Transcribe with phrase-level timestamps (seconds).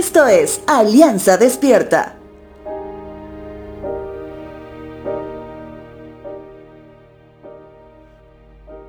[0.00, 2.16] Esto es Alianza Despierta.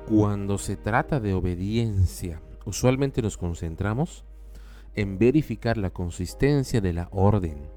[0.08, 4.24] Cuando se trata de obediencia, usualmente nos concentramos
[4.94, 7.68] en verificar la consistencia de la orden.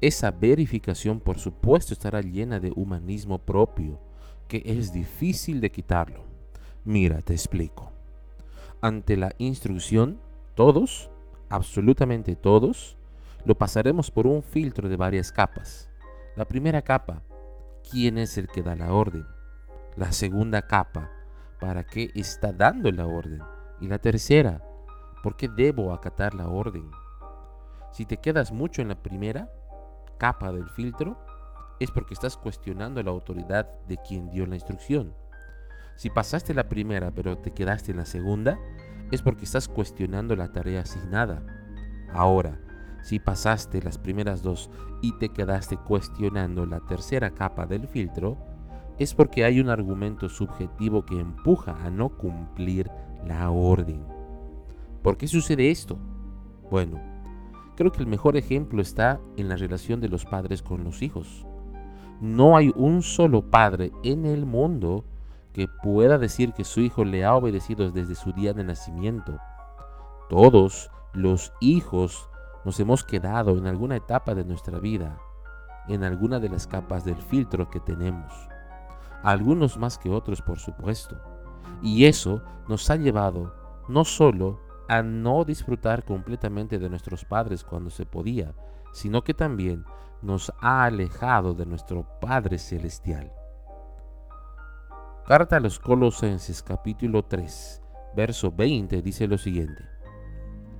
[0.00, 4.00] Esa verificación, por supuesto, estará llena de humanismo propio,
[4.48, 6.24] que es difícil de quitarlo.
[6.86, 7.92] Mira, te explico.
[8.80, 10.18] Ante la instrucción,
[10.54, 11.10] todos
[11.48, 12.96] absolutamente todos,
[13.44, 15.88] lo pasaremos por un filtro de varias capas.
[16.34, 17.22] La primera capa,
[17.88, 19.26] ¿quién es el que da la orden?
[19.96, 21.10] La segunda capa,
[21.60, 23.42] ¿para qué está dando la orden?
[23.80, 24.62] Y la tercera,
[25.22, 26.90] ¿por qué debo acatar la orden?
[27.92, 29.50] Si te quedas mucho en la primera
[30.18, 31.16] capa del filtro,
[31.78, 35.14] es porque estás cuestionando la autoridad de quien dio la instrucción.
[35.96, 38.58] Si pasaste la primera pero te quedaste en la segunda,
[39.10, 41.42] es porque estás cuestionando la tarea asignada.
[42.12, 42.60] Ahora,
[43.02, 48.36] si pasaste las primeras dos y te quedaste cuestionando la tercera capa del filtro,
[48.98, 52.90] es porque hay un argumento subjetivo que empuja a no cumplir
[53.26, 54.04] la orden.
[55.02, 55.98] ¿Por qué sucede esto?
[56.70, 57.00] Bueno,
[57.76, 61.46] creo que el mejor ejemplo está en la relación de los padres con los hijos.
[62.20, 65.04] No hay un solo padre en el mundo
[65.56, 69.38] que pueda decir que su hijo le ha obedecido desde su día de nacimiento.
[70.28, 72.28] Todos los hijos
[72.66, 75.18] nos hemos quedado en alguna etapa de nuestra vida,
[75.88, 78.34] en alguna de las capas del filtro que tenemos.
[79.22, 81.16] Algunos más que otros, por supuesto.
[81.80, 83.54] Y eso nos ha llevado
[83.88, 88.54] no solo a no disfrutar completamente de nuestros padres cuando se podía,
[88.92, 89.86] sino que también
[90.20, 93.32] nos ha alejado de nuestro Padre Celestial.
[95.26, 97.82] Carta a los Colosenses capítulo 3,
[98.14, 99.82] verso 20 dice lo siguiente.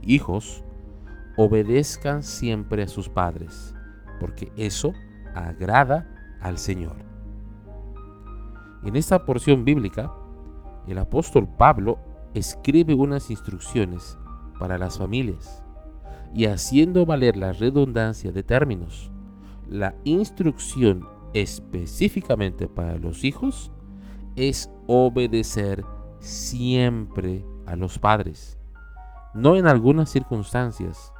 [0.02, 0.62] Hijos,
[1.36, 3.74] obedezcan siempre a sus padres,
[4.20, 4.92] porque eso
[5.34, 6.94] agrada al Señor.
[8.84, 10.12] En esta porción bíblica,
[10.86, 11.98] el apóstol Pablo
[12.32, 14.16] escribe unas instrucciones
[14.60, 15.64] para las familias
[16.32, 19.10] y haciendo valer la redundancia de términos,
[19.68, 21.04] la instrucción
[21.34, 23.72] específicamente para los hijos
[24.36, 25.84] es obedecer
[26.20, 28.58] siempre a los padres,
[29.34, 31.12] no en algunas circunstancias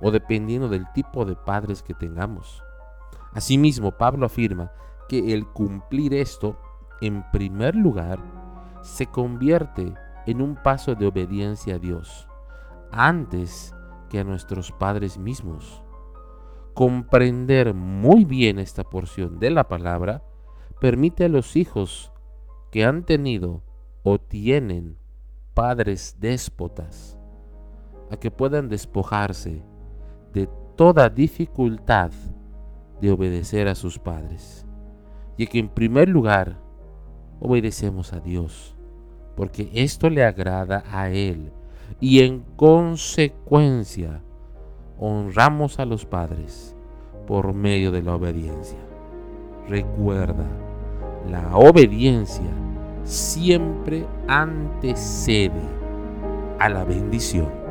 [0.00, 2.62] o dependiendo del tipo de padres que tengamos.
[3.32, 4.72] Asimismo, Pablo afirma
[5.08, 6.58] que el cumplir esto,
[7.00, 8.18] en primer lugar,
[8.82, 9.94] se convierte
[10.26, 12.28] en un paso de obediencia a Dios,
[12.90, 13.74] antes
[14.08, 15.82] que a nuestros padres mismos.
[16.72, 20.22] Comprender muy bien esta porción de la palabra
[20.80, 22.13] permite a los hijos
[22.74, 23.62] que han tenido
[24.02, 24.98] o tienen
[25.54, 27.16] padres déspotas,
[28.10, 29.62] a que puedan despojarse
[30.32, 32.10] de toda dificultad
[33.00, 34.66] de obedecer a sus padres.
[35.36, 36.58] Y que en primer lugar
[37.38, 38.74] obedecemos a Dios,
[39.36, 41.52] porque esto le agrada a Él.
[42.00, 44.20] Y en consecuencia
[44.98, 46.74] honramos a los padres
[47.28, 48.80] por medio de la obediencia.
[49.68, 50.48] Recuerda,
[51.30, 52.50] la obediencia
[53.04, 55.62] siempre antecede
[56.58, 57.63] a la bendición.